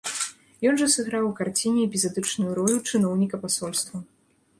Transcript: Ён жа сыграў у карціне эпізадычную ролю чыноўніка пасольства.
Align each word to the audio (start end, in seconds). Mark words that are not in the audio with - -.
Ён 0.69 0.77
жа 0.81 0.85
сыграў 0.93 1.27
у 1.27 1.33
карціне 1.39 1.83
эпізадычную 1.89 2.51
ролю 2.61 2.77
чыноўніка 2.89 3.35
пасольства. 3.45 3.97